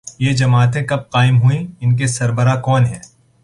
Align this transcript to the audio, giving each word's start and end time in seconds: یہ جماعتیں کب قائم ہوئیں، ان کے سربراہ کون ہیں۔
یہ 0.19 0.33
جماعتیں 0.33 0.81
کب 0.83 1.09
قائم 1.09 1.41
ہوئیں، 1.41 1.67
ان 1.81 1.95
کے 1.95 2.07
سربراہ 2.07 2.61
کون 2.61 2.85
ہیں۔ 2.85 2.99